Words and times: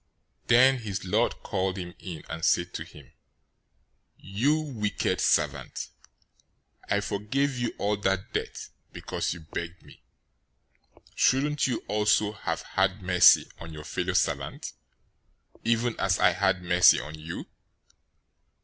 018:032 0.45 0.47
Then 0.47 0.77
his 0.79 1.05
lord 1.05 1.43
called 1.43 1.77
him 1.77 1.93
in, 1.99 2.23
and 2.27 2.43
said 2.43 2.73
to 2.73 2.83
him, 2.83 3.11
'You 4.17 4.59
wicked 4.59 5.21
servant! 5.21 5.89
I 6.89 7.01
forgave 7.01 7.55
you 7.55 7.75
all 7.77 7.97
that 7.97 8.33
debt, 8.33 8.69
because 8.91 9.35
you 9.35 9.41
begged 9.41 9.83
me. 9.83 10.01
018:033 11.09 11.17
Shouldn't 11.17 11.67
you 11.67 11.83
also 11.87 12.31
have 12.31 12.63
had 12.63 13.03
mercy 13.03 13.47
on 13.59 13.71
your 13.73 13.83
fellow 13.85 14.13
servant, 14.13 14.73
even 15.63 15.95
as 15.99 16.17
I 16.17 16.31
had 16.31 16.63
mercy 16.63 16.99
on 16.99 17.13
you?' 17.13 17.45